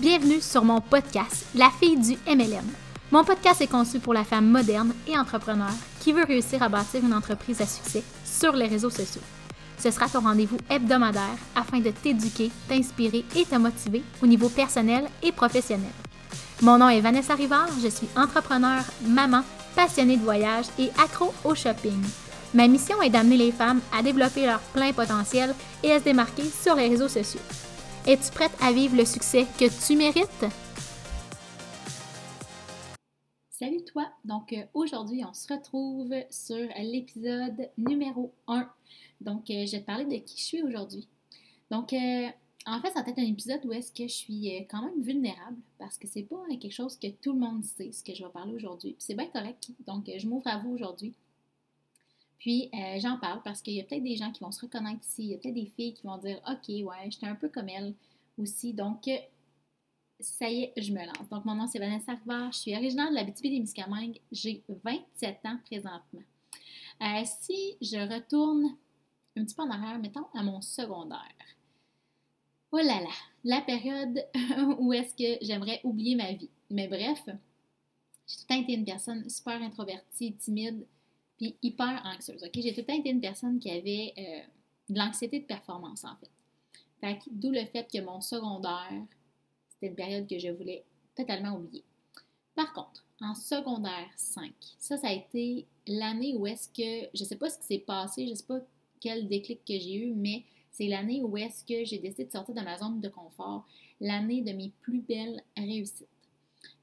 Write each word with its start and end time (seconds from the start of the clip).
Bienvenue 0.00 0.40
sur 0.40 0.64
mon 0.64 0.80
podcast, 0.80 1.46
La 1.54 1.70
fille 1.70 1.96
du 1.96 2.18
MLM. 2.26 2.66
Mon 3.12 3.22
podcast 3.22 3.60
est 3.60 3.68
conçu 3.68 4.00
pour 4.00 4.12
la 4.12 4.24
femme 4.24 4.50
moderne 4.50 4.92
et 5.06 5.16
entrepreneur 5.16 5.70
qui 6.00 6.12
veut 6.12 6.24
réussir 6.24 6.60
à 6.64 6.68
bâtir 6.68 7.00
une 7.04 7.14
entreprise 7.14 7.60
à 7.60 7.66
succès 7.66 8.02
sur 8.24 8.54
les 8.54 8.66
réseaux 8.66 8.90
sociaux. 8.90 9.22
Ce 9.78 9.92
sera 9.92 10.08
ton 10.08 10.20
rendez-vous 10.20 10.56
hebdomadaire 10.68 11.38
afin 11.54 11.78
de 11.78 11.90
t'éduquer, 11.90 12.50
t'inspirer 12.68 13.24
et 13.36 13.44
te 13.44 13.54
motiver 13.54 14.02
au 14.20 14.26
niveau 14.26 14.48
personnel 14.48 15.04
et 15.22 15.30
professionnel. 15.30 15.92
Mon 16.60 16.76
nom 16.76 16.88
est 16.88 17.00
Vanessa 17.00 17.36
Rivard, 17.36 17.68
je 17.80 17.88
suis 17.88 18.08
entrepreneur, 18.16 18.82
maman, 19.06 19.42
passionnée 19.76 20.16
de 20.16 20.24
voyage 20.24 20.66
et 20.76 20.90
accro 21.00 21.32
au 21.44 21.54
shopping. 21.54 22.02
Ma 22.52 22.66
mission 22.66 23.00
est 23.00 23.10
d'amener 23.10 23.36
les 23.36 23.52
femmes 23.52 23.80
à 23.96 24.02
développer 24.02 24.44
leur 24.44 24.58
plein 24.58 24.92
potentiel 24.92 25.54
et 25.84 25.92
à 25.92 26.00
se 26.00 26.04
démarquer 26.04 26.44
sur 26.44 26.74
les 26.74 26.88
réseaux 26.88 27.08
sociaux. 27.08 27.40
Es-tu 28.06 28.30
prête 28.32 28.52
à 28.60 28.70
vivre 28.70 28.98
le 28.98 29.06
succès 29.06 29.46
que 29.58 29.64
tu 29.86 29.96
mérites? 29.96 30.44
Salut 33.50 33.82
toi! 33.82 34.12
Donc 34.26 34.52
euh, 34.52 34.62
aujourd'hui, 34.74 35.24
on 35.26 35.32
se 35.32 35.50
retrouve 35.50 36.12
sur 36.28 36.68
l'épisode 36.82 37.70
numéro 37.78 38.34
1. 38.46 38.68
Donc, 39.22 39.48
euh, 39.48 39.64
je 39.64 39.72
vais 39.72 39.80
te 39.80 39.86
parler 39.86 40.04
de 40.04 40.22
qui 40.22 40.36
je 40.36 40.42
suis 40.42 40.62
aujourd'hui. 40.62 41.08
Donc, 41.70 41.94
euh, 41.94 42.28
en 42.66 42.78
fait, 42.82 42.90
ça 42.90 43.00
va 43.00 43.08
être 43.08 43.18
un 43.18 43.22
épisode 43.22 43.64
où 43.64 43.72
est-ce 43.72 43.90
que 43.90 44.06
je 44.06 44.12
suis 44.12 44.50
quand 44.68 44.82
même 44.82 45.00
vulnérable 45.00 45.56
parce 45.78 45.96
que 45.96 46.06
c'est 46.06 46.24
pas 46.24 46.42
quelque 46.50 46.74
chose 46.74 46.98
que 46.98 47.08
tout 47.08 47.32
le 47.32 47.38
monde 47.38 47.64
sait, 47.64 47.90
ce 47.90 48.04
que 48.04 48.14
je 48.14 48.22
vais 48.22 48.30
parler 48.30 48.52
aujourd'hui. 48.52 48.96
C'est 48.98 49.14
bien 49.14 49.28
correct. 49.28 49.70
Donc, 49.86 50.10
je 50.14 50.28
m'ouvre 50.28 50.46
à 50.46 50.58
vous 50.58 50.74
aujourd'hui. 50.74 51.14
Puis, 52.38 52.70
euh, 52.74 52.98
j'en 53.00 53.18
parle 53.18 53.42
parce 53.42 53.62
qu'il 53.62 53.74
y 53.74 53.80
a 53.80 53.84
peut-être 53.84 54.02
des 54.02 54.16
gens 54.16 54.30
qui 54.30 54.42
vont 54.42 54.52
se 54.52 54.60
reconnaître 54.60 55.00
ici. 55.02 55.22
Il 55.24 55.30
y 55.30 55.34
a 55.34 55.38
peut-être 55.38 55.54
des 55.54 55.72
filles 55.76 55.94
qui 55.94 56.02
vont 56.02 56.18
dire 56.18 56.40
OK, 56.48 56.68
ouais, 56.68 57.10
j'étais 57.10 57.26
un 57.26 57.34
peu 57.34 57.48
comme 57.48 57.68
elle 57.68 57.94
aussi. 58.38 58.74
Donc, 58.74 59.08
euh, 59.08 59.16
ça 60.20 60.48
y 60.48 60.64
est, 60.64 60.72
je 60.76 60.92
me 60.92 61.04
lance. 61.04 61.28
Donc, 61.30 61.44
mon 61.44 61.54
nom, 61.54 61.66
c'est 61.66 61.78
Vanessa 61.78 62.12
Rivard. 62.12 62.52
Je 62.52 62.58
suis 62.58 62.76
originaire 62.76 63.10
de 63.10 63.14
la 63.14 63.24
des 63.24 63.60
Miscamingues. 63.60 64.20
J'ai 64.30 64.62
27 64.68 65.38
ans 65.44 65.58
présentement. 65.64 66.22
Euh, 67.02 67.22
si 67.24 67.76
je 67.80 67.98
retourne 67.98 68.76
un 69.36 69.44
petit 69.44 69.54
peu 69.54 69.62
en 69.62 69.70
arrière, 69.70 69.98
mettons, 69.98 70.26
à 70.34 70.42
mon 70.42 70.60
secondaire. 70.60 71.18
Oh 72.70 72.78
là 72.78 73.00
là, 73.00 73.10
la 73.44 73.60
période 73.60 74.24
où 74.78 74.92
est-ce 74.92 75.14
que 75.14 75.44
j'aimerais 75.44 75.80
oublier 75.84 76.16
ma 76.16 76.32
vie. 76.32 76.50
Mais 76.70 76.88
bref, 76.88 77.22
j'ai 77.26 78.36
tout 78.36 78.44
le 78.48 78.54
temps 78.54 78.62
été 78.62 78.74
une 78.74 78.84
personne 78.84 79.28
super 79.28 79.60
introvertie, 79.62 80.34
timide, 80.34 80.86
puis 81.36 81.56
hyper 81.62 82.02
anxieuse. 82.04 82.42
OK? 82.44 82.52
J'ai 82.54 82.72
tout 82.72 82.80
le 82.80 82.86
temps 82.86 82.98
été 82.98 83.10
une 83.10 83.20
personne 83.20 83.58
qui 83.58 83.70
avait 83.70 84.12
euh, 84.18 84.40
de 84.88 84.98
l'anxiété 84.98 85.40
de 85.40 85.44
performance, 85.44 86.04
en 86.04 86.16
fait. 86.16 86.30
Fait 87.00 87.18
d'où 87.30 87.50
le 87.50 87.64
fait 87.66 87.86
que 87.90 88.00
mon 88.00 88.20
secondaire, 88.20 88.92
c'était 89.68 89.88
une 89.88 89.94
période 89.94 90.28
que 90.28 90.38
je 90.38 90.48
voulais 90.48 90.84
totalement 91.14 91.56
oublier. 91.56 91.84
Par 92.54 92.72
contre, 92.72 93.04
en 93.20 93.34
secondaire 93.34 94.08
5, 94.16 94.52
ça, 94.78 94.96
ça 94.96 95.08
a 95.08 95.12
été 95.12 95.66
l'année 95.86 96.34
où 96.34 96.46
est-ce 96.46 96.68
que, 96.68 97.08
je 97.14 97.24
sais 97.24 97.36
pas 97.36 97.50
ce 97.50 97.58
qui 97.58 97.66
s'est 97.66 97.78
passé, 97.78 98.26
je 98.28 98.34
sais 98.34 98.46
pas 98.46 98.60
quel 99.00 99.28
déclic 99.28 99.60
que 99.64 99.78
j'ai 99.78 99.96
eu, 99.96 100.14
mais 100.14 100.44
c'est 100.70 100.86
l'année 100.86 101.22
où 101.22 101.36
est-ce 101.36 101.64
que 101.64 101.84
j'ai 101.84 101.98
décidé 101.98 102.24
de 102.24 102.32
sortir 102.32 102.54
de 102.54 102.60
ma 102.60 102.78
zone 102.78 103.00
de 103.00 103.08
confort, 103.08 103.66
l'année 104.00 104.42
de 104.42 104.52
mes 104.52 104.72
plus 104.80 105.00
belles 105.00 105.42
réussites. 105.56 106.08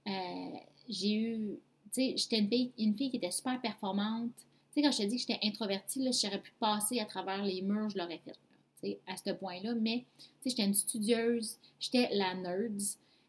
Euh, 0.08 0.58
j'ai 0.88 1.14
eu 1.14 1.60
j'étais 1.96 2.40
une 2.40 2.48
fille, 2.48 2.72
une 2.78 2.96
fille 2.96 3.10
qui 3.10 3.18
était 3.18 3.32
super 3.32 3.60
performante. 3.62 4.32
Tu 4.74 4.76
sais, 4.76 4.82
quand 4.82 4.92
je 4.92 4.98
te 5.00 5.04
dis 5.04 5.16
que 5.16 5.22
j'étais 5.22 5.40
introvertie, 5.44 6.04
là, 6.04 6.12
j'aurais 6.12 6.42
pu 6.42 6.52
passer 6.60 7.00
à 7.00 7.06
travers 7.06 7.44
les 7.44 7.62
murs, 7.62 7.90
je 7.90 7.98
l'aurais 7.98 8.20
fait, 8.20 8.38
sais, 8.82 9.00
à 9.08 9.18
ce 9.18 9.32
point-là. 9.32 9.76
Mais, 9.76 10.06
tu 10.18 10.24
sais, 10.24 10.50
j'étais 10.52 10.66
une 10.66 10.74
studieuse, 10.74 11.58
j'étais 11.80 12.10
la 12.14 12.36
nerd, 12.36 12.82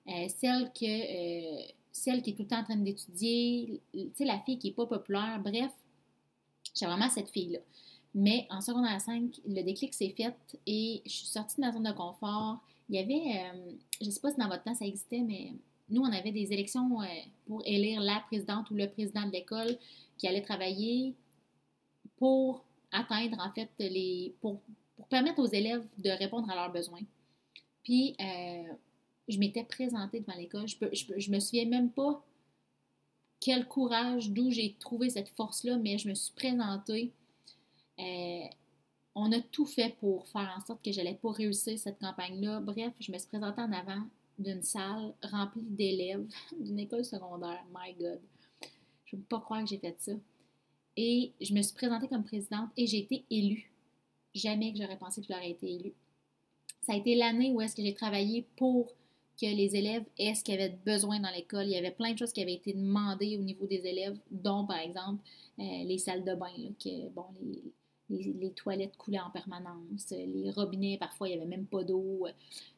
euh, 0.09 0.29
celle 0.29 0.73
que... 0.73 0.85
Euh, 0.85 1.63
celle 1.93 2.23
qui 2.23 2.31
est 2.31 2.33
tout 2.33 2.43
le 2.43 2.49
temps 2.49 2.61
en 2.61 2.65
train 2.65 2.77
d'étudier, 2.77 3.81
tu 3.93 4.11
sais, 4.15 4.25
la 4.25 4.41
fille 4.41 4.59
qui 4.59 4.69
n'est 4.69 4.75
pas 4.75 4.87
populaire, 4.87 5.39
bref, 5.45 5.71
j'ai 6.75 6.87
vraiment 6.87 7.09
cette 7.11 7.29
fille-là. 7.29 7.59
Mais 8.15 8.47
en 8.51 8.61
secondaire 8.61 9.01
5, 9.01 9.41
le 9.47 9.63
déclic 9.63 9.95
s'est 9.95 10.15
fait 10.17 10.35
et 10.67 11.03
je 11.05 11.11
suis 11.11 11.27
sortie 11.27 11.57
de 11.57 11.61
ma 11.63 11.73
zone 11.73 11.85
de 11.85 11.93
confort. 11.93 12.61
Il 12.89 12.97
y 12.97 12.99
avait, 12.99 13.41
euh, 13.41 13.73
je 14.01 14.07
ne 14.07 14.11
sais 14.11 14.21
pas 14.21 14.31
si 14.31 14.39
dans 14.39 14.49
votre 14.49 14.63
temps 14.63 14.75
ça 14.75 14.85
existait, 14.85 15.21
mais 15.21 15.53
nous, 15.93 16.01
on 16.01 16.13
avait 16.13 16.33
des 16.33 16.53
élections 16.53 17.03
euh, 17.03 17.07
pour 17.47 17.63
élire 17.67 18.01
la 18.01 18.21
présidente 18.27 18.71
ou 18.71 18.75
le 18.75 18.89
président 18.89 19.27
de 19.27 19.33
l'école 19.33 19.79
qui 20.17 20.27
allait 20.27 20.41
travailler 20.41 21.15
pour 22.17 22.65
atteindre, 22.91 23.39
en 23.41 23.53
fait, 23.53 23.71
les. 23.79 24.35
pour, 24.41 24.61
permettre 25.11 25.41
aux 25.41 25.47
élèves 25.47 25.85
de 25.99 26.11
répondre 26.11 26.51
à 26.51 26.55
leurs 26.55 26.73
besoins. 26.73 27.03
Puis, 27.83 28.17
euh, 28.21 28.73
je 29.29 29.39
m'étais 29.39 29.65
présentée 29.65 30.21
devant 30.21 30.39
l'école. 30.39 30.67
Je, 30.67 30.77
je, 30.93 31.31
me 31.31 31.39
souviens 31.41 31.67
même 31.67 31.91
pas 31.91 32.25
quel 33.41 33.67
courage, 33.67 34.31
d'où 34.31 34.51
j'ai 34.51 34.75
trouvé 34.79 35.11
cette 35.11 35.29
force-là, 35.31 35.77
mais 35.77 35.99
je 35.99 36.09
me 36.09 36.15
suis 36.15 36.33
présentée. 36.33 37.13
Euh, 37.99 38.45
on 39.15 39.31
a 39.33 39.41
tout 39.41 39.67
fait 39.67 39.95
pour 40.01 40.27
faire 40.29 40.55
en 40.57 40.65
sorte 40.65 40.83
que 40.83 40.93
je 40.93 40.99
n'allais 40.99 41.19
pas 41.21 41.33
réussir 41.33 41.79
cette 41.79 41.99
campagne-là. 41.99 42.61
Bref, 42.61 42.95
je 43.01 43.13
me 43.13 43.19
suis 43.19 43.29
présentée 43.29 43.61
en 43.61 43.73
avant 43.73 44.03
d'une 44.39 44.63
salle 44.63 45.15
remplie 45.23 45.63
d'élèves 45.63 46.27
d'une 46.59 46.79
école 46.79 47.05
secondaire. 47.05 47.65
My 47.75 47.93
God. 47.95 48.21
Je 49.05 49.17
ne 49.17 49.21
peux 49.21 49.27
pas 49.29 49.41
croire 49.41 49.63
que 49.63 49.71
j'ai 49.71 49.79
fait 49.79 49.97
ça. 49.99 50.13
Et 50.97 51.33
je 51.41 51.55
me 51.55 51.63
suis 51.63 51.75
présentée 51.75 52.09
comme 52.09 52.25
présidente 52.25 52.71
et 52.77 52.87
j'ai 52.87 52.99
été 52.99 53.25
élue. 53.31 53.71
Jamais 54.35 54.73
que 54.73 54.79
j'aurais 54.79 54.99
pensé 54.99 55.21
que 55.21 55.27
j'aurais 55.29 55.51
été 55.51 55.75
élue. 55.75 55.93
Ça 56.83 56.95
a 56.95 56.97
été 56.97 57.15
l'année 57.15 57.51
où 57.51 57.61
est-ce 57.61 57.77
que 57.77 57.83
j'ai 57.83 57.95
travaillé 57.95 58.47
pour 58.57 58.93
que 59.41 59.47
les 59.47 59.77
élèves 59.77 60.05
aient 60.19 60.35
ce 60.35 60.45
qu'ils 60.45 60.55
avaient 60.55 60.77
besoin 60.85 61.21
dans 61.21 61.31
l'école. 61.31 61.67
Il 61.67 61.73
y 61.73 61.77
avait 61.77 61.91
plein 61.91 62.13
de 62.13 62.19
choses 62.19 62.33
qui 62.33 62.43
avaient 62.43 62.55
été 62.55 62.73
demandées 62.73 63.37
au 63.39 63.43
niveau 63.43 63.67
des 63.67 63.87
élèves, 63.87 64.19
dont 64.31 64.67
par 64.67 64.79
exemple 64.79 65.23
euh, 65.59 65.85
les 65.85 65.99
salles 65.99 66.25
de 66.25 66.35
bain, 66.35 66.49
les, 68.11 68.51
toilettes 68.51 68.97
coulaient 68.97 69.21
en 69.21 69.31
permanence, 69.31 70.11
les 70.11 70.51
robinets, 70.51 70.99
parfois, 70.99 71.29
il 71.29 71.33
n'y 71.33 71.39
avait 71.39 71.49
même 71.49 71.67
pas 71.67 71.83
d'eau. 71.83 72.27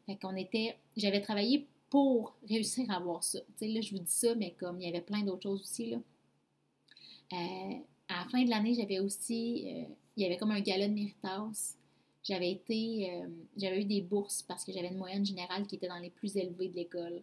Fait 0.07 0.17
qu'on 0.17 0.37
était, 0.37 0.77
j'avais 0.97 1.21
travaillé 1.21 1.67
pour 1.91 2.35
réussir 2.49 2.91
à 2.91 2.97
avoir 2.97 3.23
ça. 3.23 3.39
Là, 3.61 3.81
je 3.81 3.91
vous 3.93 4.03
dis 4.03 4.11
ça, 4.11 4.35
mais 4.35 4.53
comme 4.59 4.81
il 4.81 4.87
y 4.87 4.89
avait 4.89 5.01
plein 5.01 5.23
d'autres 5.23 5.45
choses 5.45 5.61
aussi. 5.61 5.95
Euh, 5.95 7.75
à 8.09 8.25
la 8.25 8.29
fin 8.31 8.43
de 8.43 8.51
l'année, 8.51 8.75
j'avais 8.75 8.99
aussi, 8.99 9.65
euh, 9.67 9.95
il 10.17 10.23
y 10.25 10.27
avait 10.27 10.37
comme 10.37 10.51
un 10.51 10.61
gala 10.61 10.89
de 10.89 10.93
méritas. 10.93 11.77
J'avais 12.23 12.51
été, 12.51 13.13
euh, 13.13 13.29
j'avais 13.57 13.83
eu 13.83 13.85
des 13.85 14.01
bourses 14.01 14.43
parce 14.43 14.65
que 14.65 14.73
j'avais 14.73 14.89
une 14.89 14.99
moyenne 14.99 15.25
générale 15.25 15.67
qui 15.67 15.77
était 15.77 15.89
dans 15.89 15.99
les 15.99 16.11
plus 16.11 16.37
élevées 16.37 16.69
de 16.69 16.75
l'école. 16.75 17.23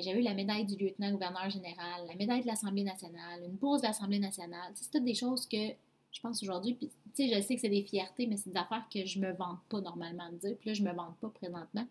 j'avais 0.00 0.20
eu 0.20 0.22
la 0.22 0.34
médaille 0.34 0.66
du 0.66 0.76
lieutenant-gouverneur 0.76 1.48
général, 1.50 2.06
la 2.08 2.14
médaille 2.14 2.42
de 2.42 2.46
l'Assemblée 2.46 2.84
nationale, 2.84 3.42
une 3.44 3.56
bourse 3.56 3.82
de 3.82 3.86
l'Assemblée 3.86 4.18
nationale. 4.18 4.72
C'est 4.74 4.90
toutes 4.90 5.04
des 5.04 5.14
choses 5.14 5.46
que 5.46 5.72
je 6.12 6.20
pense 6.20 6.42
aujourd'hui. 6.42 6.74
Puis, 6.74 6.90
tu 7.14 7.28
sais, 7.28 7.34
je 7.34 7.40
sais 7.40 7.54
que 7.54 7.60
c'est 7.60 7.68
des 7.68 7.82
fiertés, 7.82 8.26
mais 8.26 8.36
c'est 8.36 8.50
des 8.50 8.56
affaires 8.56 8.86
que 8.92 9.04
je 9.04 9.18
me 9.18 9.32
vante 9.32 9.60
pas 9.68 9.80
normalement 9.80 10.30
de 10.30 10.36
dire. 10.36 10.56
Puis 10.58 10.70
là, 10.70 10.74
je 10.74 10.82
me 10.82 10.92
vante 10.92 11.16
pas 11.20 11.28
présentement. 11.28 11.86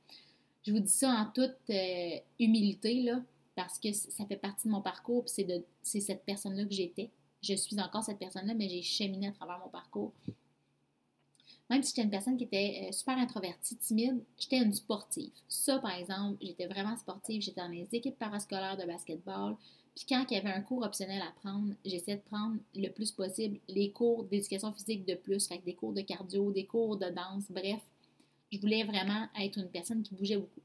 Je 0.64 0.72
vous 0.72 0.80
dis 0.80 0.92
ça 0.92 1.10
en 1.10 1.26
toute 1.32 1.56
euh, 1.70 2.18
humilité, 2.40 3.02
là, 3.02 3.22
parce 3.56 3.80
que 3.80 3.92
ça 3.94 4.26
fait 4.26 4.38
partie 4.38 4.68
de 4.68 4.74
mon 4.74 4.82
parcours. 4.82 5.24
Puis 5.26 5.46
c'est, 5.82 6.00
cette 6.00 6.26
personne-là 6.26 6.66
que 6.66 6.74
j'étais. 6.74 7.10
Je 7.42 7.54
suis 7.54 7.80
encore 7.80 8.04
cette 8.04 8.20
personne-là, 8.20 8.54
mais 8.54 8.68
j'ai 8.68 8.82
cheminé 8.82 9.28
à 9.28 9.32
travers 9.32 9.60
mon 9.60 9.70
parcours. 9.70 10.14
Même 11.70 11.84
si 11.84 11.90
j'étais 11.90 12.02
une 12.02 12.10
personne 12.10 12.36
qui 12.36 12.46
était 12.46 12.88
euh, 12.88 12.92
super 12.92 13.18
introvertie, 13.18 13.78
timide, 13.78 14.24
j'étais 14.38 14.58
une 14.58 14.74
sportive. 14.74 15.32
Ça, 15.48 15.78
par 15.80 15.92
exemple, 15.92 16.38
j'étais 16.42 16.66
vraiment 16.66 16.98
sportive. 16.98 17.42
J'étais 17.42 17.62
dans 17.62 17.68
les 17.68 17.88
équipes 17.94 18.18
parascolaires 18.18 18.76
de 18.76 18.86
basketball. 18.86 19.56
Quand 20.08 20.26
il 20.30 20.36
y 20.36 20.38
avait 20.38 20.52
un 20.52 20.62
cours 20.62 20.84
optionnel 20.84 21.22
à 21.22 21.32
prendre, 21.42 21.74
j'essayais 21.84 22.18
de 22.18 22.22
prendre 22.22 22.58
le 22.74 22.90
plus 22.90 23.12
possible 23.12 23.60
les 23.68 23.92
cours 23.92 24.24
d'éducation 24.24 24.72
physique 24.72 25.06
de 25.06 25.16
plus, 25.16 25.48
fait 25.48 25.62
des 25.66 25.76
cours 25.76 25.94
de 25.94 26.02
cardio, 26.02 26.52
des 26.52 26.66
cours 26.66 26.98
de 26.98 27.10
danse, 27.10 27.46
bref. 27.50 27.82
Je 28.52 28.60
voulais 28.60 28.84
vraiment 28.84 29.28
être 29.40 29.60
une 29.60 29.70
personne 29.70 30.02
qui 30.02 30.16
bougeait 30.16 30.38
beaucoup. 30.38 30.62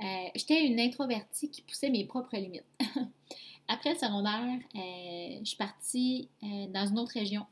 Euh, 0.00 0.28
j'étais 0.34 0.66
une 0.66 0.80
introvertie 0.80 1.50
qui 1.50 1.62
poussait 1.62 1.90
mes 1.90 2.04
propres 2.06 2.36
limites. 2.36 2.64
Après 3.68 3.92
le 3.92 3.98
secondaire, 3.98 4.58
euh, 4.74 5.38
je 5.40 5.44
suis 5.44 5.56
partie 5.56 6.28
euh, 6.42 6.66
dans 6.68 6.86
une 6.86 6.98
autre 6.98 7.12
région. 7.12 7.44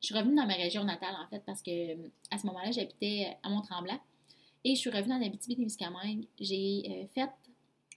Je 0.00 0.06
suis 0.06 0.14
revenue 0.14 0.36
dans 0.36 0.46
ma 0.46 0.54
région 0.54 0.84
natale, 0.84 1.14
en 1.22 1.28
fait, 1.28 1.42
parce 1.44 1.62
que 1.62 1.94
à 2.30 2.38
ce 2.38 2.46
moment-là, 2.46 2.70
j'habitais 2.70 3.36
à 3.42 3.48
Mont-Tremblant. 3.48 3.98
Et 4.64 4.74
je 4.74 4.80
suis 4.80 4.90
revenue 4.90 5.14
en 5.14 5.22
Abitibi-Témiscamingue. 5.22 6.26
J'ai 6.40 7.06
fait 7.14 7.28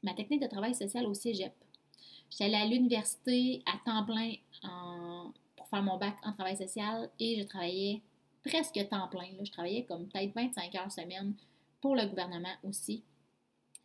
ma 0.04 0.14
technique 0.14 0.42
de 0.42 0.48
travail 0.48 0.74
social 0.74 1.06
au 1.06 1.14
cégep. 1.14 1.54
Allée 2.40 2.56
à 2.56 2.66
l'université 2.66 3.64
à 3.66 3.78
temps 3.84 4.06
plein 4.06 4.34
pour 5.56 5.68
faire 5.70 5.82
mon 5.82 5.98
bac 5.98 6.16
en 6.24 6.34
travail 6.34 6.56
social 6.56 7.10
et 7.20 7.40
je 7.40 7.44
travaillais 7.44 8.02
presque 8.44 8.80
temps 8.90 9.08
plein. 9.08 9.28
Je 9.44 9.52
travaillais 9.52 9.84
comme 9.84 10.08
peut-être 10.08 10.34
25 10.36 10.76
heures 10.76 10.92
semaine 10.92 11.34
pour 11.82 11.96
le 11.96 12.06
gouvernement 12.06 12.54
aussi. 12.64 13.04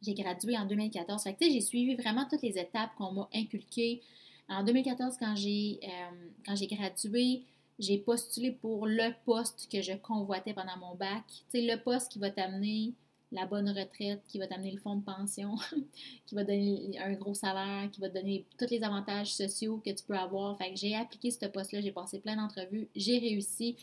J'ai 0.03 0.15
gradué 0.15 0.59
en 0.59 0.67
2014. 0.67 1.23
Fait 1.23 1.35
que, 1.35 1.45
j'ai 1.45 1.61
suivi 1.61 1.95
vraiment 1.95 2.27
toutes 2.29 2.43
les 2.43 2.59
étapes 2.59 2.91
qu'on 2.97 3.13
m'a 3.13 3.29
inculquées. 3.35 4.03
En 4.49 4.65
2014, 4.65 5.17
quand 5.19 5.37
j'ai, 5.37 5.79
euh, 5.85 6.29
quand 6.45 6.57
j'ai 6.57 6.67
gradué, 6.67 7.45
j'ai 7.79 7.99
postulé 7.99 8.51
pour 8.51 8.87
le 8.87 9.15
poste 9.25 9.69
que 9.71 9.81
je 9.81 9.93
convoitais 9.93 10.53
pendant 10.53 10.77
mon 10.79 10.95
bac. 10.95 11.23
Tu 11.27 11.61
sais, 11.61 11.63
le 11.63 11.81
poste 11.81 12.13
qui 12.13 12.19
va 12.19 12.31
t'amener 12.31 12.93
la 13.33 13.47
bonne 13.47 13.69
retraite, 13.69 14.23
qui 14.29 14.39
va 14.39 14.47
t'amener 14.47 14.71
le 14.71 14.79
fonds 14.79 14.97
de 14.97 15.05
pension, 15.05 15.57
qui 16.27 16.35
va 16.35 16.45
donner 16.45 16.99
un 16.99 17.13
gros 17.15 17.35
salaire, 17.35 17.91
qui 17.91 18.01
va 18.01 18.09
te 18.09 18.15
donner 18.15 18.47
tous 18.59 18.71
les 18.71 18.83
avantages 18.83 19.35
sociaux 19.35 19.81
que 19.85 19.91
tu 19.91 20.05
peux 20.05 20.17
avoir. 20.17 20.57
Fait 20.59 20.71
que 20.71 20.77
j'ai 20.77 20.95
appliqué 20.95 21.31
ce 21.31 21.47
poste-là, 21.47 21.81
j'ai 21.81 21.93
passé 21.93 22.21
plein 22.21 22.37
d'entrevues, 22.37 22.89
j'ai 22.95 23.19
réussi 23.19 23.77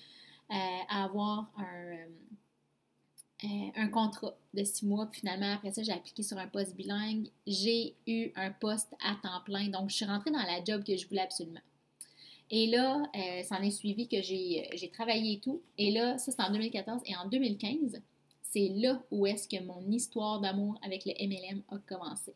euh, 0.51 0.55
à 0.89 1.03
avoir 1.03 1.51
un, 1.57 2.07
euh, 3.45 3.47
un 3.77 3.87
contrat 3.87 4.35
de 4.53 4.63
six 4.65 4.85
mois. 4.85 5.05
Puis 5.05 5.21
finalement, 5.21 5.53
après 5.53 5.71
ça, 5.71 5.81
j'ai 5.81 5.93
appliqué 5.93 6.23
sur 6.23 6.37
un 6.37 6.47
poste 6.47 6.75
bilingue. 6.75 7.29
J'ai 7.47 7.95
eu 8.05 8.31
un 8.35 8.51
poste 8.51 8.93
à 9.01 9.15
temps 9.23 9.41
plein. 9.45 9.69
Donc, 9.69 9.89
je 9.89 9.95
suis 9.95 10.05
rentrée 10.05 10.31
dans 10.31 10.43
la 10.43 10.61
job 10.63 10.83
que 10.83 10.97
je 10.97 11.07
voulais 11.07 11.21
absolument. 11.21 11.61
Et 12.51 12.67
là, 12.67 13.01
euh, 13.15 13.43
ça 13.43 13.57
en 13.57 13.61
est 13.61 13.71
suivi 13.71 14.07
que 14.09 14.21
j'ai 14.21 14.91
travaillé 14.91 15.33
et 15.33 15.39
tout. 15.39 15.61
Et 15.77 15.91
là, 15.91 16.17
ça, 16.17 16.31
c'est 16.31 16.41
en 16.41 16.51
2014. 16.51 17.01
Et 17.05 17.15
en 17.15 17.29
2015, 17.29 18.01
c'est 18.51 18.69
là 18.69 19.01
où 19.11 19.25
est-ce 19.25 19.47
que 19.47 19.61
mon 19.63 19.81
histoire 19.91 20.39
d'amour 20.39 20.79
avec 20.81 21.05
le 21.05 21.13
MLM 21.19 21.61
a 21.69 21.77
commencé. 21.79 22.33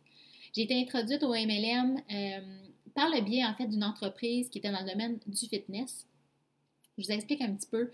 J'ai 0.56 0.64
été 0.64 0.80
introduite 0.80 1.24
au 1.24 1.34
MLM 1.34 1.98
euh, 2.12 2.42
par 2.94 3.10
le 3.10 3.22
biais, 3.22 3.44
en 3.44 3.54
fait, 3.56 3.68
d'une 3.68 3.84
entreprise 3.84 4.50
qui 4.50 4.60
était 4.60 4.72
dans 4.72 4.84
le 4.84 4.92
domaine 4.92 5.20
du 5.26 5.48
fitness. 5.48 6.06
Je 6.98 7.04
vous 7.04 7.12
explique 7.12 7.42
un 7.42 7.54
petit 7.56 7.68
peu. 7.68 7.90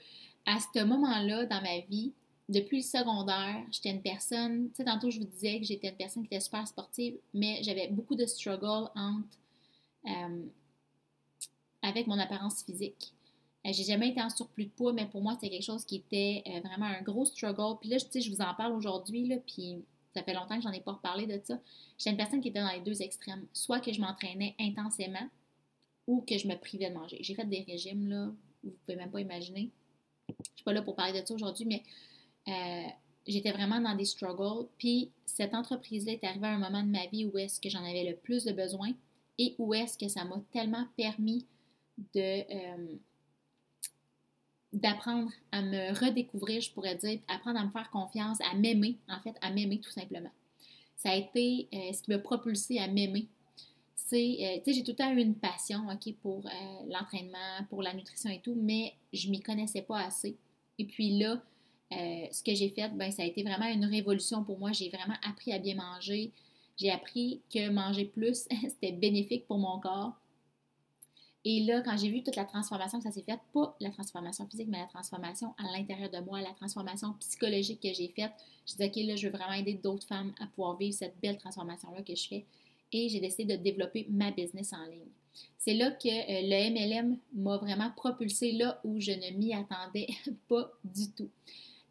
À 0.45 0.57
ce 0.59 0.83
moment-là, 0.83 1.45
dans 1.45 1.61
ma 1.61 1.79
vie, 1.79 2.11
depuis 2.49 2.77
le 2.77 2.83
secondaire, 2.83 3.63
j'étais 3.71 3.91
une 3.91 4.01
personne, 4.01 4.69
tu 4.69 4.77
sais, 4.77 4.83
tantôt 4.83 5.09
je 5.09 5.19
vous 5.19 5.25
disais 5.25 5.59
que 5.59 5.65
j'étais 5.65 5.89
une 5.89 5.95
personne 5.95 6.23
qui 6.23 6.33
était 6.33 6.43
super 6.43 6.67
sportive, 6.67 7.15
mais 7.33 7.61
j'avais 7.63 7.87
beaucoup 7.87 8.15
de 8.15 8.25
struggle 8.25 8.89
entre, 8.95 9.37
euh, 10.07 10.45
avec 11.81 12.07
mon 12.07 12.17
apparence 12.19 12.63
physique. 12.63 13.13
Euh, 13.65 13.71
j'ai 13.73 13.83
jamais 13.83 14.09
été 14.09 14.21
en 14.21 14.29
surplus 14.29 14.65
de 14.65 14.69
poids, 14.69 14.93
mais 14.93 15.05
pour 15.05 15.21
moi, 15.21 15.33
c'était 15.33 15.49
quelque 15.49 15.65
chose 15.65 15.83
qui 15.83 15.97
était 15.97 16.43
euh, 16.47 16.59
vraiment 16.61 16.85
un 16.85 17.01
gros 17.01 17.25
struggle. 17.25 17.77
Puis 17.79 17.89
là, 17.89 17.97
sais, 17.99 18.21
je 18.21 18.31
vous 18.31 18.41
en 18.41 18.53
parle 18.53 18.73
aujourd'hui, 18.73 19.31
puis 19.45 19.83
ça 20.13 20.23
fait 20.23 20.33
longtemps 20.33 20.55
que 20.55 20.63
j'en 20.63 20.71
ai 20.71 20.79
pas 20.79 20.93
reparlé 20.93 21.27
de 21.27 21.39
ça. 21.43 21.59
J'étais 21.97 22.11
une 22.11 22.17
personne 22.17 22.41
qui 22.41 22.49
était 22.49 22.61
dans 22.61 22.71
les 22.71 22.81
deux 22.81 23.01
extrêmes. 23.01 23.45
Soit 23.53 23.79
que 23.79 23.91
je 23.91 23.99
m'entraînais 23.99 24.55
intensément 24.59 25.27
ou 26.07 26.21
que 26.21 26.37
je 26.37 26.47
me 26.47 26.55
privais 26.55 26.89
de 26.89 26.95
manger. 26.95 27.17
J'ai 27.21 27.35
fait 27.35 27.45
des 27.45 27.63
régimes, 27.67 28.07
là, 28.07 28.31
vous 28.63 28.71
pouvez 28.85 28.95
même 28.95 29.11
pas 29.11 29.21
imaginer. 29.21 29.69
Je 30.29 30.33
suis 30.55 30.63
pas 30.63 30.73
là 30.73 30.81
pour 30.81 30.95
parler 30.95 31.19
de 31.19 31.25
ça 31.25 31.33
aujourd'hui, 31.33 31.65
mais 31.65 31.83
euh, 32.47 32.89
j'étais 33.27 33.51
vraiment 33.51 33.79
dans 33.81 33.95
des 33.95 34.05
struggles. 34.05 34.67
Puis 34.77 35.11
cette 35.25 35.53
entreprise-là 35.53 36.13
est 36.13 36.23
arrivée 36.23 36.47
à 36.47 36.51
un 36.51 36.59
moment 36.59 36.81
de 36.81 36.89
ma 36.89 37.05
vie 37.07 37.25
où 37.25 37.37
est-ce 37.37 37.59
que 37.59 37.69
j'en 37.69 37.83
avais 37.83 38.03
le 38.03 38.15
plus 38.15 38.45
de 38.45 38.53
besoin 38.53 38.91
et 39.37 39.55
où 39.57 39.73
est-ce 39.73 39.97
que 39.97 40.07
ça 40.07 40.23
m'a 40.25 40.41
tellement 40.51 40.85
permis 40.97 41.45
de 42.13 42.43
d'apprendre 44.73 45.31
à 45.51 45.61
me 45.61 45.93
redécouvrir, 45.99 46.61
je 46.61 46.71
pourrais 46.71 46.95
dire, 46.95 47.19
apprendre 47.27 47.59
à 47.59 47.65
me 47.65 47.71
faire 47.71 47.89
confiance, 47.89 48.37
à 48.41 48.55
m'aimer, 48.55 48.97
en 49.07 49.19
fait, 49.19 49.35
à 49.41 49.51
m'aimer 49.51 49.79
tout 49.79 49.89
simplement. 49.89 50.29
Ça 50.95 51.11
a 51.11 51.15
été 51.15 51.67
euh, 51.73 51.93
ce 51.93 52.03
qui 52.03 52.11
m'a 52.11 52.19
propulsé 52.19 52.77
à 52.79 52.87
m'aimer. 52.87 53.27
C'est, 53.95 54.37
euh, 54.41 54.57
tu 54.57 54.65
sais, 54.65 54.73
j'ai 54.73 54.83
tout 54.83 54.91
le 54.91 54.97
temps 54.97 55.11
eu 55.11 55.21
une 55.21 55.35
passion, 55.35 55.87
OK, 55.89 56.13
pour 56.21 56.45
euh, 56.45 56.49
l'entraînement, 56.87 57.63
pour 57.69 57.81
la 57.81 57.93
nutrition 57.93 58.29
et 58.29 58.39
tout, 58.39 58.55
mais 58.55 58.93
je 59.13 59.29
m'y 59.29 59.39
connaissais 59.39 59.81
pas 59.81 60.01
assez. 60.01 60.35
Et 60.77 60.85
puis 60.85 61.17
là, 61.17 61.41
ce 61.91 62.43
que 62.43 62.53
j'ai 62.53 62.69
fait, 62.69 62.89
ben, 62.89 63.11
ça 63.11 63.23
a 63.23 63.25
été 63.25 63.41
vraiment 63.41 63.65
une 63.65 63.85
révolution 63.85 64.43
pour 64.43 64.59
moi. 64.59 64.71
J'ai 64.71 64.89
vraiment 64.89 65.15
appris 65.23 65.51
à 65.51 65.57
bien 65.57 65.75
manger. 65.75 66.31
J'ai 66.77 66.91
appris 66.91 67.41
que 67.53 67.69
manger 67.69 68.05
plus, 68.05 68.47
c'était 68.69 68.91
bénéfique 68.91 69.47
pour 69.47 69.57
mon 69.57 69.79
corps. 69.79 70.13
Et 71.45 71.61
là, 71.61 71.81
quand 71.81 71.95
j'ai 71.97 72.09
vu 72.09 72.21
toute 72.21 72.35
la 72.35 72.45
transformation 72.45 72.97
que 72.97 73.05
ça 73.05 73.11
s'est 73.11 73.21
faite, 73.21 73.39
pas 73.53 73.75
la 73.79 73.89
transformation 73.91 74.45
physique, 74.47 74.67
mais 74.69 74.79
la 74.79 74.87
transformation 74.87 75.53
à 75.57 75.71
l'intérieur 75.71 76.09
de 76.09 76.19
moi, 76.19 76.41
la 76.41 76.53
transformation 76.53 77.13
psychologique 77.19 77.79
que 77.81 77.93
j'ai 77.93 78.09
faite, 78.09 78.31
je 78.67 78.75
dit, 78.75 78.83
OK, 78.83 78.95
là, 79.07 79.15
je 79.15 79.27
veux 79.27 79.37
vraiment 79.37 79.53
aider 79.53 79.73
d'autres 79.73 80.05
femmes 80.05 80.33
à 80.39 80.47
pouvoir 80.47 80.75
vivre 80.75 80.93
cette 80.93 81.15
belle 81.21 81.37
transformation-là 81.37 82.01
que 82.01 82.13
je 82.13 82.27
fais. 82.27 82.45
Et 82.91 83.07
j'ai 83.07 83.21
décidé 83.21 83.57
de 83.57 83.63
développer 83.63 84.05
ma 84.09 84.31
business 84.31 84.73
en 84.73 84.83
ligne. 84.85 85.07
C'est 85.57 85.75
là 85.75 85.91
que 85.91 86.07
euh, 86.07 86.41
le 86.43 86.71
MLM 86.71 87.17
m'a 87.33 87.57
vraiment 87.57 87.91
propulsé 87.95 88.51
là 88.51 88.81
où 88.83 88.99
je 88.99 89.11
ne 89.11 89.37
m'y 89.37 89.53
attendais 89.53 90.07
pas 90.49 90.71
du 90.83 91.09
tout. 91.11 91.29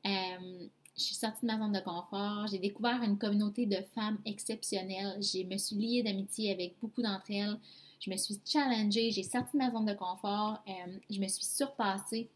Euh, 0.04 0.66
je 0.98 1.04
suis 1.04 1.14
sortie 1.14 1.42
de 1.42 1.46
ma 1.46 1.58
zone 1.58 1.72
de 1.72 1.80
confort, 1.80 2.46
j'ai 2.50 2.58
découvert 2.58 3.00
une 3.02 3.18
communauté 3.18 3.66
de 3.66 3.78
femmes 3.94 4.18
exceptionnelles, 4.26 5.22
je 5.22 5.44
me 5.44 5.56
suis 5.56 5.76
liée 5.76 6.02
d'amitié 6.02 6.52
avec 6.52 6.74
beaucoup 6.80 7.02
d'entre 7.02 7.30
elles. 7.30 7.56
Je 8.00 8.10
me 8.10 8.16
suis 8.16 8.38
challengée, 8.44 9.10
j'ai 9.10 9.22
sorti 9.22 9.56
de 9.56 9.58
ma 9.58 9.70
zone 9.70 9.86
de 9.86 9.94
confort, 9.94 10.62
euh, 10.68 10.98
je 11.08 11.20
me 11.20 11.28
suis 11.28 11.44
surpassée. 11.44 12.28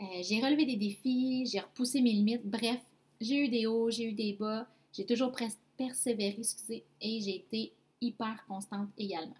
Euh, 0.00 0.22
j'ai 0.22 0.40
relevé 0.40 0.66
des 0.66 0.76
défis, 0.76 1.46
j'ai 1.46 1.60
repoussé 1.60 2.00
mes 2.00 2.12
limites. 2.12 2.44
Bref, 2.44 2.80
j'ai 3.20 3.44
eu 3.44 3.48
des 3.48 3.66
hauts, 3.66 3.90
j'ai 3.90 4.10
eu 4.10 4.12
des 4.12 4.32
bas. 4.32 4.66
J'ai 4.92 5.06
toujours 5.06 5.32
persévéré, 5.76 6.36
excusez, 6.38 6.84
et 7.00 7.20
j'ai 7.20 7.36
été 7.36 7.72
hyper 8.00 8.44
constante 8.46 8.88
également. 8.98 9.34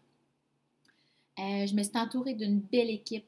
Euh, 1.39 1.67
je 1.67 1.75
me 1.75 1.83
suis 1.83 1.97
entourée 1.97 2.35
d'une 2.35 2.61
belle 2.61 2.91
équipe 2.91 3.27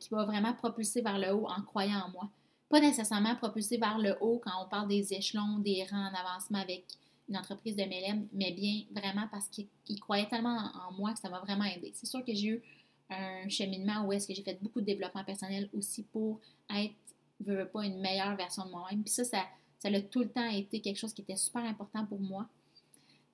qui 0.00 0.08
m'a 0.14 0.24
vraiment 0.24 0.54
propulsée 0.54 1.02
vers 1.02 1.18
le 1.18 1.34
haut 1.34 1.46
en 1.46 1.60
croyant 1.60 2.06
en 2.06 2.10
moi. 2.10 2.30
Pas 2.68 2.80
nécessairement 2.80 3.36
propulsée 3.36 3.76
vers 3.76 3.98
le 3.98 4.16
haut 4.20 4.40
quand 4.42 4.64
on 4.64 4.68
parle 4.68 4.88
des 4.88 5.14
échelons, 5.14 5.58
des 5.58 5.84
rangs 5.84 6.10
en 6.10 6.14
avancement 6.14 6.58
avec 6.58 6.84
une 7.28 7.36
entreprise 7.36 7.76
de 7.76 7.82
MLM, 7.82 8.28
mais 8.32 8.52
bien 8.52 8.82
vraiment 8.90 9.26
parce 9.30 9.48
qu'il 9.48 10.00
croyait 10.00 10.28
tellement 10.28 10.70
en, 10.88 10.92
moi 10.92 11.12
que 11.12 11.18
ça 11.18 11.28
m'a 11.28 11.40
vraiment 11.40 11.64
aidé. 11.64 11.92
C'est 11.94 12.06
sûr 12.06 12.24
que 12.24 12.32
j'ai 12.34 12.46
eu 12.46 12.62
un 13.10 13.48
cheminement 13.48 14.04
où 14.04 14.12
est-ce 14.12 14.26
que 14.26 14.34
j'ai 14.34 14.42
fait 14.42 14.58
beaucoup 14.60 14.80
de 14.80 14.86
développement 14.86 15.24
personnel 15.24 15.68
aussi 15.72 16.02
pour 16.04 16.40
être, 16.74 16.94
veux, 17.40 17.66
pas, 17.68 17.84
une 17.84 18.00
meilleure 18.00 18.36
version 18.36 18.64
de 18.64 18.70
moi-même. 18.70 19.02
Puis 19.02 19.12
ça, 19.12 19.24
ça, 19.24 19.44
ça 19.78 19.88
a 19.88 20.00
tout 20.00 20.20
le 20.20 20.28
temps 20.28 20.48
été 20.48 20.80
quelque 20.80 20.98
chose 20.98 21.12
qui 21.12 21.22
était 21.22 21.36
super 21.36 21.62
important 21.64 22.04
pour 22.06 22.20
moi. 22.20 22.48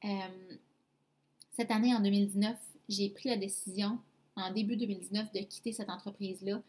Euh, 0.04 0.56
cette 1.52 1.70
année, 1.70 1.94
en 1.94 2.00
2019, 2.00 2.56
j'ai 2.88 3.10
pris 3.10 3.28
la 3.28 3.36
décision, 3.36 3.98
en 4.36 4.52
début 4.52 4.76
2019, 4.76 5.32
de 5.32 5.40
quitter 5.40 5.72
cette 5.72 5.90
entreprise-là. 5.90 6.60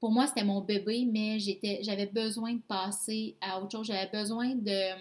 Pour 0.00 0.12
moi, 0.12 0.26
c'était 0.26 0.44
mon 0.44 0.60
bébé, 0.60 1.08
mais 1.10 1.38
j'avais 1.80 2.06
besoin 2.06 2.54
de 2.54 2.60
passer 2.60 3.36
à 3.40 3.60
autre 3.60 3.72
chose. 3.72 3.86
J'avais 3.86 4.10
besoin 4.10 4.54
de 4.54 4.94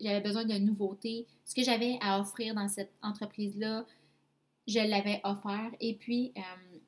j'avais 0.00 0.20
besoin 0.20 0.44
de 0.44 0.54
nouveautés. 0.54 1.26
Ce 1.44 1.54
que 1.54 1.62
j'avais 1.62 1.98
à 2.00 2.20
offrir 2.20 2.54
dans 2.54 2.68
cette 2.68 2.92
entreprise-là, 3.02 3.86
je 4.66 4.80
l'avais 4.80 5.20
offert. 5.24 5.70
Et 5.80 5.94
puis, 5.94 6.32
euh, 6.36 6.78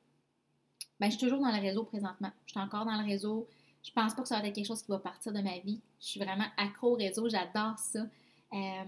ben, 0.99 1.07
je 1.07 1.17
suis 1.17 1.25
toujours 1.25 1.39
dans 1.39 1.51
le 1.51 1.61
réseau 1.61 1.83
présentement. 1.83 2.31
Je 2.45 2.51
suis 2.51 2.59
encore 2.59 2.85
dans 2.85 2.99
le 2.99 3.05
réseau. 3.05 3.47
Je 3.83 3.91
pense 3.91 4.13
pas 4.13 4.21
que 4.21 4.27
ça 4.27 4.39
va 4.39 4.47
être 4.47 4.55
quelque 4.55 4.67
chose 4.67 4.81
qui 4.81 4.91
va 4.91 4.99
partir 4.99 5.31
de 5.31 5.41
ma 5.41 5.59
vie. 5.59 5.79
Je 5.99 6.05
suis 6.07 6.19
vraiment 6.19 6.45
accro 6.57 6.93
au 6.93 6.95
réseau. 6.95 7.29
J'adore 7.29 7.77
ça. 7.77 8.05
Euh, 8.53 8.83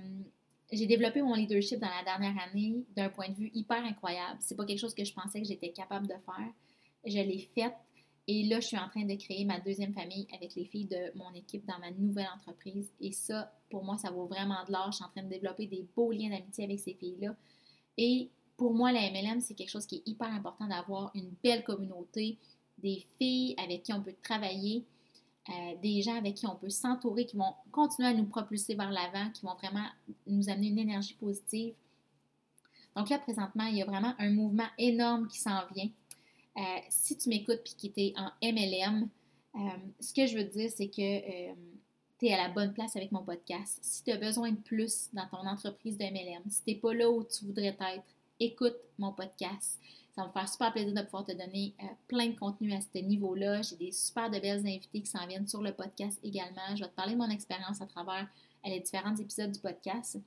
j'ai 0.71 0.85
développé 0.85 1.21
mon 1.21 1.33
leadership 1.33 1.79
dans 1.79 1.87
la 1.89 2.03
dernière 2.03 2.35
année 2.43 2.83
d'un 2.95 3.09
point 3.09 3.29
de 3.29 3.35
vue 3.35 3.51
hyper 3.53 3.83
incroyable. 3.83 4.37
C'est 4.39 4.55
pas 4.55 4.65
quelque 4.65 4.79
chose 4.79 4.93
que 4.93 5.03
je 5.03 5.13
pensais 5.13 5.41
que 5.41 5.47
j'étais 5.47 5.71
capable 5.71 6.07
de 6.07 6.13
faire. 6.13 6.51
Je 7.05 7.17
l'ai 7.17 7.49
fait 7.55 7.73
et 8.31 8.43
là, 8.43 8.59
je 8.59 8.67
suis 8.67 8.77
en 8.77 8.87
train 8.87 9.05
de 9.05 9.15
créer 9.15 9.43
ma 9.43 9.59
deuxième 9.59 9.91
famille 9.91 10.27
avec 10.31 10.53
les 10.53 10.65
filles 10.65 10.85
de 10.85 11.17
mon 11.17 11.33
équipe 11.33 11.65
dans 11.65 11.79
ma 11.79 11.89
nouvelle 11.89 12.27
entreprise. 12.35 12.91
Et 13.01 13.11
ça, 13.11 13.51
pour 13.71 13.83
moi, 13.83 13.97
ça 13.97 14.11
vaut 14.11 14.27
vraiment 14.27 14.63
de 14.67 14.71
l'or. 14.71 14.91
Je 14.91 14.97
suis 14.97 15.03
en 15.03 15.09
train 15.09 15.23
de 15.23 15.29
développer 15.29 15.65
des 15.65 15.87
beaux 15.95 16.11
liens 16.11 16.29
d'amitié 16.29 16.65
avec 16.65 16.79
ces 16.79 16.93
filles-là. 16.93 17.35
Et 17.97 18.29
pour 18.55 18.75
moi, 18.75 18.91
la 18.91 19.09
MLM, 19.09 19.41
c'est 19.41 19.55
quelque 19.55 19.71
chose 19.71 19.87
qui 19.87 19.95
est 19.95 20.07
hyper 20.07 20.27
important 20.27 20.67
d'avoir 20.67 21.09
une 21.15 21.31
belle 21.43 21.63
communauté, 21.63 22.37
des 22.77 23.03
filles 23.17 23.55
avec 23.57 23.81
qui 23.81 23.93
on 23.93 24.03
peut 24.03 24.13
travailler, 24.21 24.85
euh, 25.49 25.75
des 25.81 26.03
gens 26.03 26.15
avec 26.15 26.35
qui 26.35 26.45
on 26.45 26.55
peut 26.55 26.69
s'entourer, 26.69 27.25
qui 27.25 27.35
vont 27.35 27.55
continuer 27.71 28.09
à 28.09 28.13
nous 28.13 28.27
propulser 28.27 28.75
vers 28.75 28.91
l'avant, 28.91 29.31
qui 29.31 29.43
vont 29.43 29.55
vraiment 29.55 29.87
nous 30.27 30.51
amener 30.51 30.67
une 30.67 30.77
énergie 30.77 31.15
positive. 31.15 31.73
Donc 32.95 33.09
là, 33.09 33.17
présentement, 33.17 33.65
il 33.65 33.77
y 33.77 33.81
a 33.81 33.85
vraiment 33.85 34.13
un 34.19 34.29
mouvement 34.29 34.67
énorme 34.77 35.27
qui 35.27 35.39
s'en 35.39 35.65
vient. 35.73 35.89
Euh, 36.57 36.61
si 36.89 37.17
tu 37.17 37.29
m'écoutes 37.29 37.61
puis 37.63 37.75
qui 37.75 37.93
es 37.97 38.13
en 38.17 38.31
MLM, 38.41 39.07
euh, 39.55 39.59
ce 39.99 40.13
que 40.13 40.25
je 40.25 40.37
veux 40.37 40.47
te 40.47 40.53
dire, 40.53 40.71
c'est 40.75 40.87
que 40.87 41.01
euh, 41.01 41.53
tu 42.19 42.27
es 42.27 42.33
à 42.33 42.37
la 42.37 42.49
bonne 42.49 42.73
place 42.73 42.95
avec 42.95 43.11
mon 43.11 43.23
podcast. 43.23 43.79
Si 43.81 44.03
tu 44.03 44.11
as 44.11 44.17
besoin 44.17 44.51
de 44.51 44.57
plus 44.57 45.09
dans 45.13 45.27
ton 45.27 45.47
entreprise 45.47 45.97
de 45.97 46.03
MLM, 46.03 46.43
si 46.49 46.63
tu 46.63 46.71
n'es 46.71 46.75
pas 46.75 46.93
là 46.93 47.09
où 47.09 47.23
tu 47.23 47.45
voudrais 47.45 47.67
être, 47.67 48.03
écoute 48.39 48.75
mon 48.97 49.13
podcast. 49.13 49.79
Ça 50.15 50.23
va 50.23 50.27
me 50.27 50.33
faire 50.33 50.49
super 50.49 50.73
plaisir 50.73 50.93
de 50.93 51.01
pouvoir 51.01 51.25
te 51.25 51.31
donner 51.31 51.73
plein 52.07 52.27
de 52.27 52.35
contenu 52.37 52.73
à 52.73 52.79
ce 52.81 52.97
niveau-là. 52.99 53.61
J'ai 53.61 53.77
des 53.77 53.91
super 53.91 54.29
de 54.29 54.39
belles 54.39 54.65
invités 54.65 55.01
qui 55.01 55.07
s'en 55.07 55.25
viennent 55.27 55.47
sur 55.47 55.61
le 55.61 55.71
podcast 55.71 56.19
également. 56.23 56.75
Je 56.75 56.83
vais 56.83 56.89
te 56.89 56.95
parler 56.95 57.13
de 57.13 57.19
mon 57.19 57.29
expérience 57.29 57.81
à 57.81 57.85
travers 57.85 58.27
les 58.65 58.79
différents 58.79 59.15
épisodes 59.15 59.51
du 59.51 59.59
podcast. 59.59 60.17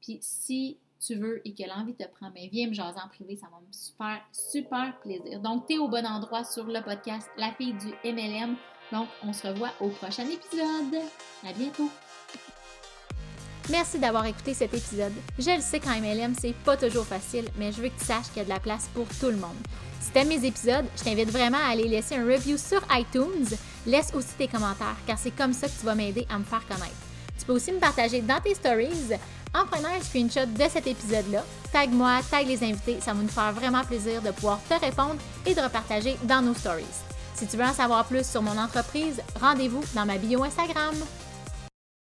Puis 0.00 0.18
si 0.22 0.78
tu 1.06 1.16
veux 1.16 1.46
et 1.46 1.52
que 1.52 1.62
l'envie 1.68 1.94
te 1.94 2.04
prend, 2.04 2.30
mais 2.34 2.48
viens 2.50 2.68
me 2.68 2.74
jaser 2.74 2.98
en 3.04 3.08
privé, 3.08 3.36
ça 3.36 3.46
va 3.50 3.60
me 3.60 3.72
faire 3.98 4.24
super 4.32 4.98
plaisir. 5.00 5.40
Donc, 5.40 5.66
tu 5.66 5.74
es 5.74 5.78
au 5.78 5.88
bon 5.88 6.06
endroit 6.06 6.44
sur 6.44 6.64
le 6.64 6.82
podcast 6.82 7.28
La 7.36 7.52
fille 7.52 7.74
du 7.74 7.88
MLM. 8.04 8.56
Donc, 8.92 9.08
on 9.22 9.32
se 9.32 9.46
revoit 9.46 9.72
au 9.80 9.88
prochain 9.88 10.24
épisode. 10.24 11.02
À 11.46 11.52
bientôt! 11.52 11.90
Merci 13.70 13.98
d'avoir 13.98 14.26
écouté 14.26 14.52
cet 14.52 14.74
épisode. 14.74 15.12
Je 15.38 15.50
le 15.50 15.60
sais 15.60 15.80
qu'en 15.80 15.98
MLM, 15.98 16.34
c'est 16.38 16.54
pas 16.64 16.76
toujours 16.76 17.06
facile, 17.06 17.46
mais 17.56 17.72
je 17.72 17.80
veux 17.80 17.88
que 17.88 17.98
tu 17.98 18.04
saches 18.04 18.28
qu'il 18.28 18.38
y 18.38 18.40
a 18.40 18.44
de 18.44 18.50
la 18.50 18.60
place 18.60 18.88
pour 18.92 19.06
tout 19.20 19.28
le 19.28 19.36
monde. 19.36 19.56
Si 20.00 20.10
t'aimes 20.10 20.28
mes 20.28 20.44
épisodes, 20.44 20.84
je 20.96 21.02
t'invite 21.02 21.30
vraiment 21.30 21.58
à 21.58 21.70
aller 21.70 21.88
laisser 21.88 22.16
un 22.16 22.26
review 22.26 22.58
sur 22.58 22.82
iTunes. 22.90 23.56
Laisse 23.86 24.12
aussi 24.14 24.34
tes 24.36 24.48
commentaires, 24.48 24.96
car 25.06 25.18
c'est 25.18 25.30
comme 25.30 25.54
ça 25.54 25.66
que 25.66 25.78
tu 25.78 25.86
vas 25.86 25.94
m'aider 25.94 26.26
à 26.28 26.38
me 26.38 26.44
faire 26.44 26.66
connaître. 26.66 26.94
Tu 27.38 27.46
peux 27.46 27.54
aussi 27.54 27.72
me 27.72 27.80
partager 27.80 28.20
dans 28.20 28.40
tes 28.40 28.54
stories 28.54 29.14
en 29.54 29.64
prenant 29.66 29.88
un 29.88 30.02
screenshot 30.02 30.46
de 30.46 30.68
cet 30.68 30.86
épisode-là. 30.86 31.44
Tag 31.72 31.90
moi, 31.90 32.20
tag 32.30 32.46
les 32.46 32.62
invités, 32.62 32.98
ça 33.00 33.12
va 33.12 33.22
nous 33.22 33.28
faire 33.28 33.52
vraiment 33.52 33.84
plaisir 33.84 34.20
de 34.22 34.30
pouvoir 34.30 34.60
te 34.68 34.74
répondre 34.74 35.16
et 35.46 35.54
de 35.54 35.60
repartager 35.60 36.16
dans 36.24 36.42
nos 36.42 36.54
stories. 36.54 36.84
Si 37.34 37.46
tu 37.46 37.56
veux 37.56 37.64
en 37.64 37.72
savoir 37.72 38.04
plus 38.04 38.28
sur 38.28 38.42
mon 38.42 38.56
entreprise, 38.58 39.20
rendez-vous 39.40 39.82
dans 39.94 40.06
ma 40.06 40.18
bio 40.18 40.44
Instagram. 40.44 40.94